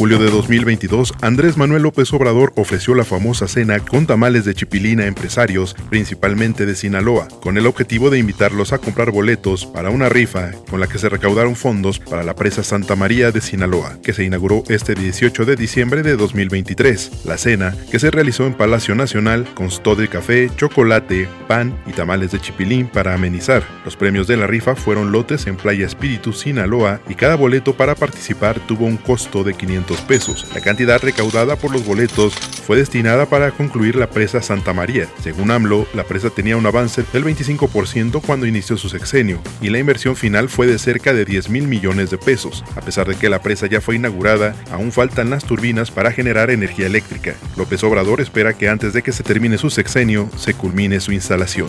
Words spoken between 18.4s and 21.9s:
en Palacio Nacional, constó de café, chocolate, pan